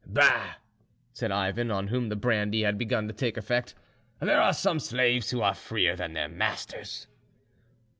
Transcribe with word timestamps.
"Bah!" 0.03 0.55
said 1.13 1.29
Ivan, 1.31 1.69
on 1.69 1.89
whom 1.89 2.09
the 2.09 2.15
brandy 2.15 2.63
had 2.63 2.75
begun 2.75 3.07
to 3.07 3.13
take 3.13 3.37
effect, 3.37 3.75
"there 4.19 4.41
are 4.41 4.51
some 4.51 4.79
slaves 4.79 5.29
who 5.29 5.43
are 5.43 5.53
freer 5.53 5.95
than 5.95 6.13
their 6.13 6.27
masters." 6.27 7.05